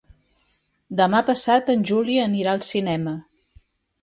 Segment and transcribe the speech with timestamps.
[1.01, 3.15] Demà passat en Juli anirà al cinema.